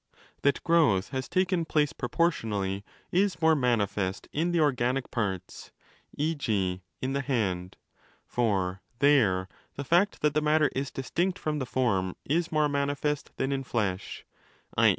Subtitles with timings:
[0.41, 2.83] That growth has taken place proportionally,?
[3.11, 6.81] is more manifest in the organic parts—e.g.
[7.03, 7.77] in the hand.
[8.25, 12.67] For there the fact that the matter is distinct from the form is 30 more
[12.67, 14.25] manifest than in flesh,
[14.75, 14.89] i.